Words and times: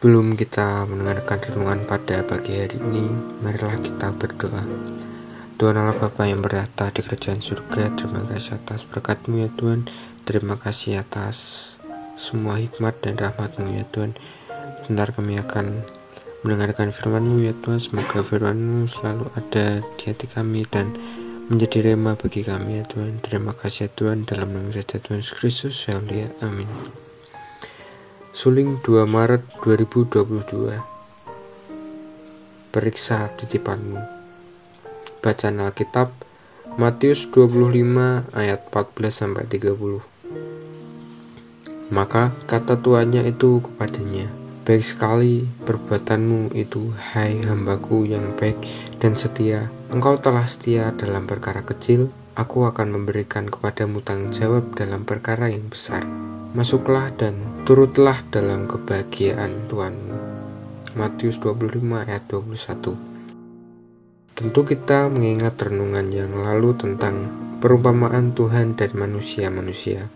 Sebelum 0.00 0.32
kita 0.32 0.88
mendengarkan 0.88 1.44
renungan 1.44 1.84
pada 1.84 2.24
pagi 2.24 2.56
hari 2.56 2.80
ini, 2.80 3.12
marilah 3.44 3.76
kita 3.84 4.16
berdoa. 4.16 4.64
Tuhan 5.60 5.76
Allah 5.76 5.92
Bapa 5.92 6.24
yang 6.24 6.40
berata 6.40 6.88
di 6.88 7.04
kerajaan 7.04 7.44
surga, 7.44 8.00
terima 8.00 8.24
kasih 8.24 8.56
atas 8.56 8.88
berkatmu 8.88 9.44
ya 9.44 9.52
Tuhan. 9.60 9.84
Terima 10.24 10.56
kasih 10.56 11.04
atas 11.04 11.36
semua 12.16 12.56
hikmat 12.56 12.96
dan 13.04 13.20
rahmatmu 13.20 13.76
ya 13.76 13.84
Tuhan. 13.92 14.16
Sebentar 14.80 15.12
kami 15.12 15.36
akan 15.36 15.84
mendengarkan 16.48 16.96
firmanmu 16.96 17.44
ya 17.44 17.52
Tuhan. 17.60 17.84
Semoga 17.84 18.24
firmanmu 18.24 18.88
selalu 18.88 19.28
ada 19.36 19.84
di 19.84 20.04
hati 20.08 20.24
kami 20.32 20.64
dan 20.64 20.96
menjadi 21.52 21.92
rema 21.92 22.16
bagi 22.16 22.40
kami 22.40 22.80
ya 22.80 22.88
Tuhan. 22.88 23.20
Terima 23.20 23.52
kasih 23.52 23.84
ya 23.84 23.88
Tuhan 23.92 24.24
dalam 24.24 24.48
nama 24.48 24.72
Yesus 24.72 25.36
Kristus. 25.36 25.76
Amin. 25.92 26.72
Suling 28.30 28.78
2 28.86 29.10
Maret 29.10 29.42
2022 29.66 30.78
Periksa 32.70 33.26
titipanmu. 33.34 33.98
Bacaan 35.18 35.58
Alkitab 35.58 36.14
Matius 36.78 37.26
25 37.26 38.30
ayat 38.30 38.70
14 38.70 39.10
sampai 39.10 39.50
30 39.50 41.90
Maka 41.90 42.30
kata 42.46 42.78
tuannya 42.78 43.26
itu 43.26 43.66
kepadanya 43.66 44.30
Baik 44.62 44.86
sekali 44.86 45.50
perbuatanmu 45.66 46.54
itu 46.54 46.94
hai 46.94 47.42
hambaku 47.42 48.06
yang 48.06 48.38
baik 48.38 48.62
dan 49.02 49.18
setia. 49.18 49.74
Engkau 49.90 50.22
telah 50.22 50.46
setia 50.46 50.94
dalam 50.94 51.26
perkara 51.26 51.66
kecil 51.66 52.14
Aku 52.38 52.62
akan 52.62 52.94
memberikan 52.94 53.50
kepadamu 53.50 54.06
tanggung 54.06 54.30
jawab 54.30 54.70
dalam 54.78 55.02
perkara 55.02 55.50
yang 55.50 55.66
besar. 55.66 56.06
Masuklah 56.54 57.10
dan 57.18 57.49
turutlah 57.68 58.24
dalam 58.32 58.64
kebahagiaan 58.64 59.68
Tuhanmu. 59.68 60.16
Matius 60.96 61.36
25 61.44 61.76
ayat 62.08 62.24
21 62.26 62.96
Tentu 64.32 64.60
kita 64.64 65.12
mengingat 65.12 65.60
renungan 65.60 66.08
yang 66.08 66.32
lalu 66.40 66.72
tentang 66.74 67.28
perumpamaan 67.60 68.32
Tuhan 68.32 68.80
dan 68.80 68.90
manusia-manusia, 68.96 70.08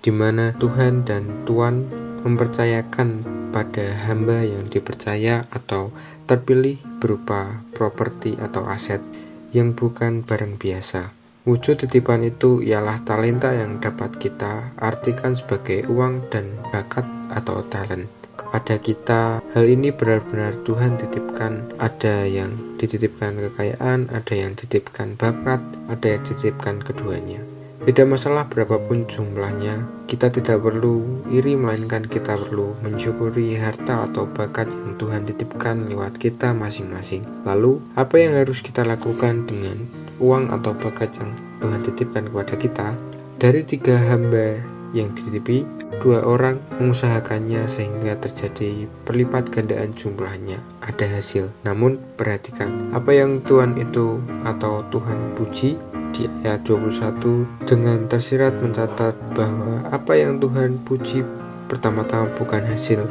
di 0.00 0.08
mana 0.08 0.56
Tuhan 0.56 1.04
dan 1.04 1.44
Tuhan 1.44 1.92
mempercayakan 2.24 3.08
pada 3.52 3.86
hamba 4.08 4.42
yang 4.42 4.64
dipercaya 4.66 5.44
atau 5.52 5.92
terpilih 6.24 6.80
berupa 6.96 7.60
properti 7.76 8.40
atau 8.40 8.64
aset 8.64 9.04
yang 9.52 9.76
bukan 9.76 10.24
barang 10.24 10.56
biasa 10.56 11.23
Wujud 11.44 11.76
titipan 11.76 12.24
itu 12.24 12.64
ialah 12.64 13.04
talenta 13.04 13.52
yang 13.52 13.76
dapat 13.76 14.16
kita 14.16 14.72
artikan 14.80 15.36
sebagai 15.36 15.84
uang 15.92 16.32
dan 16.32 16.56
bakat 16.72 17.04
atau 17.28 17.60
talent. 17.68 18.08
Kepada 18.34 18.80
kita, 18.80 19.44
hal 19.52 19.64
ini 19.68 19.92
benar-benar 19.92 20.56
Tuhan 20.64 20.96
titipkan. 20.96 21.68
Ada 21.76 22.24
yang 22.24 22.56
dititipkan 22.80 23.36
kekayaan, 23.36 24.08
ada 24.08 24.34
yang 24.34 24.56
dititipkan 24.56 25.20
bakat, 25.20 25.60
ada 25.92 26.06
yang 26.16 26.24
dititipkan 26.24 26.80
keduanya. 26.80 27.53
Tidak 27.84 28.08
masalah 28.08 28.48
berapapun 28.48 29.04
jumlahnya, 29.04 29.84
kita 30.08 30.32
tidak 30.32 30.64
perlu 30.64 31.20
iri 31.28 31.52
melainkan 31.52 32.08
kita 32.08 32.32
perlu 32.32 32.72
mensyukuri 32.80 33.60
harta 33.60 34.08
atau 34.08 34.24
bakat 34.24 34.72
yang 34.72 34.96
Tuhan 34.96 35.28
titipkan 35.28 35.92
lewat 35.92 36.16
kita 36.16 36.56
masing-masing. 36.56 37.28
Lalu, 37.44 37.84
apa 37.92 38.16
yang 38.16 38.40
harus 38.40 38.64
kita 38.64 38.88
lakukan 38.88 39.44
dengan 39.44 39.84
uang 40.16 40.48
atau 40.48 40.72
bakat 40.72 41.12
yang 41.20 41.36
Tuhan 41.60 41.84
titipkan 41.84 42.24
kepada 42.32 42.56
kita, 42.56 42.88
dari 43.36 43.60
tiga 43.68 44.00
hamba 44.00 44.64
yang 44.96 45.12
dititipi, 45.12 45.68
dua 46.00 46.24
orang 46.24 46.64
mengusahakannya 46.80 47.68
sehingga 47.68 48.16
terjadi 48.16 48.88
perlipat 49.04 49.52
gandaan 49.52 49.92
jumlahnya, 49.92 50.56
ada 50.80 51.04
hasil. 51.04 51.52
Namun 51.68 52.00
perhatikan, 52.16 52.96
apa 52.96 53.12
yang 53.12 53.44
Tuhan 53.44 53.76
itu 53.76 54.24
atau 54.48 54.88
Tuhan 54.88 55.36
puji 55.36 55.76
di 56.14 56.30
ayat 56.46 56.62
21 56.62 57.66
dengan 57.66 58.06
tersirat 58.06 58.62
mencatat 58.62 59.34
bahwa 59.34 59.90
apa 59.90 60.14
yang 60.14 60.38
Tuhan 60.38 60.86
puji 60.86 61.26
pertama-tama 61.66 62.30
bukan 62.38 62.62
hasil. 62.70 63.10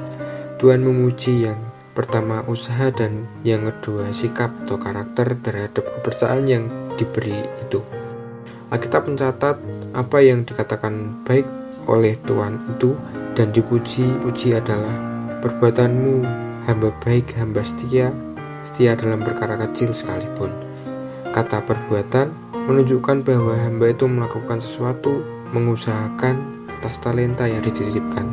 Tuhan 0.58 0.80
memuji 0.80 1.52
yang 1.52 1.60
Pertama, 1.94 2.42
usaha 2.50 2.90
dan 2.90 3.30
yang 3.46 3.70
kedua, 3.70 4.10
sikap 4.10 4.66
atau 4.66 4.82
karakter 4.82 5.38
terhadap 5.38 5.86
kepercayaan 5.94 6.50
yang 6.50 6.66
diberi 6.98 7.38
itu. 7.62 7.86
Alkitab 8.74 9.06
mencatat 9.06 9.62
apa 9.94 10.18
yang 10.26 10.42
dikatakan 10.42 11.22
baik 11.22 11.46
oleh 11.86 12.18
Tuhan 12.18 12.74
itu 12.74 12.98
dan 13.38 13.54
dipuji-puji 13.54 14.58
adalah 14.58 14.98
perbuatanmu 15.46 16.26
hamba 16.66 16.90
baik, 17.06 17.38
hamba 17.38 17.62
setia, 17.62 18.10
setia 18.66 18.98
dalam 18.98 19.22
perkara 19.22 19.54
kecil 19.62 19.94
sekalipun. 19.94 20.50
Kata 21.30 21.62
perbuatan 21.62 22.53
menunjukkan 22.68 23.28
bahwa 23.28 23.54
hamba 23.60 23.92
itu 23.92 24.08
melakukan 24.08 24.64
sesuatu, 24.64 25.20
mengusahakan 25.52 26.64
atas 26.80 27.00
talenta 27.04 27.48
yang 27.48 27.64
dititipkan. 27.64 28.28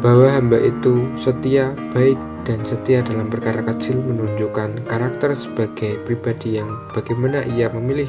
Bahwa 0.00 0.32
hamba 0.32 0.56
itu 0.56 1.04
setia, 1.20 1.76
baik, 1.92 2.16
dan 2.48 2.64
setia 2.64 3.04
dalam 3.04 3.28
perkara 3.28 3.60
kecil 3.60 4.00
menunjukkan 4.00 4.88
karakter 4.88 5.36
sebagai 5.36 6.00
pribadi 6.08 6.56
yang 6.56 6.72
bagaimana 6.96 7.44
ia 7.44 7.68
memilih 7.68 8.08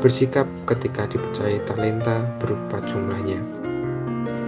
bersikap 0.00 0.48
ketika 0.64 1.04
dipercayai 1.12 1.60
talenta 1.68 2.24
berupa 2.40 2.80
jumlahnya. 2.88 3.40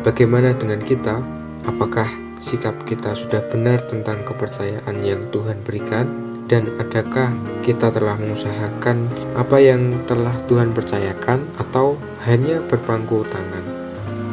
Bagaimana 0.01 0.57
dengan 0.57 0.81
kita? 0.81 1.21
Apakah 1.69 2.09
sikap 2.41 2.75
kita 2.89 3.15
sudah 3.15 3.45
benar 3.53 3.85
tentang 3.87 4.25
kepercayaan 4.25 4.97
yang 5.05 5.29
Tuhan 5.31 5.61
berikan? 5.63 6.32
Dan 6.53 6.69
adakah 6.77 7.33
kita 7.65 7.89
telah 7.89 8.21
mengusahakan 8.21 9.09
apa 9.41 9.57
yang 9.57 10.05
telah 10.05 10.37
Tuhan 10.53 10.77
percayakan 10.77 11.49
atau 11.57 11.97
hanya 12.29 12.61
berpangku 12.69 13.25
tangan? 13.25 13.65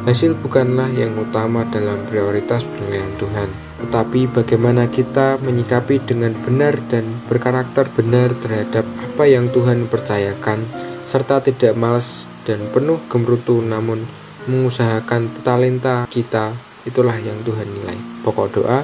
Hasil 0.04 0.36
bukanlah 0.36 0.92
yang 0.92 1.16
utama 1.16 1.64
dalam 1.72 2.04
prioritas 2.12 2.68
penilaian 2.68 3.08
Tuhan, 3.24 3.48
tetapi 3.88 4.36
bagaimana 4.36 4.92
kita 4.92 5.40
menyikapi 5.40 6.04
dengan 6.04 6.36
benar 6.44 6.76
dan 6.92 7.08
berkarakter 7.32 7.88
benar 7.96 8.36
terhadap 8.44 8.84
apa 8.84 9.24
yang 9.24 9.48
Tuhan 9.56 9.88
percayakan, 9.88 10.68
serta 11.08 11.40
tidak 11.40 11.72
malas 11.80 12.28
dan 12.44 12.60
penuh 12.76 13.00
gemerutu 13.08 13.64
namun 13.64 14.04
mengusahakan 14.44 15.32
talenta 15.40 16.04
kita, 16.12 16.52
itulah 16.84 17.16
yang 17.16 17.40
Tuhan 17.48 17.68
nilai. 17.80 17.96
Pokok 18.28 18.60
doa, 18.60 18.84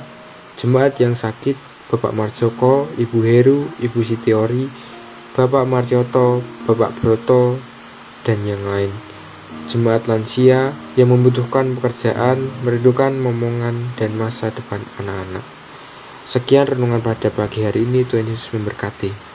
jemaat 0.56 0.96
yang 1.04 1.20
sakit, 1.20 1.75
Bapak 1.92 2.12
Marjoko, 2.14 2.90
Ibu 2.98 3.18
Heru, 3.22 3.70
Ibu 3.82 4.00
Sitiori, 4.02 4.66
Bapak 5.38 5.64
Marioto, 5.70 6.42
Bapak 6.66 6.98
Broto, 6.98 7.60
dan 8.26 8.42
yang 8.42 8.64
lain 8.66 9.16
jemaat 9.66 10.06
lansia 10.06 10.70
yang 10.94 11.10
membutuhkan 11.10 11.74
pekerjaan, 11.74 12.38
merindukan 12.62 13.18
momongan 13.18 13.74
dan 13.98 14.14
masa 14.14 14.54
depan 14.54 14.82
anak-anak. 15.02 15.42
Sekian 16.26 16.70
renungan 16.70 17.02
pada 17.02 17.30
pagi 17.34 17.66
hari 17.66 17.86
ini, 17.86 18.06
Tuhan 18.06 18.30
Yesus 18.30 18.54
memberkati. 18.54 19.35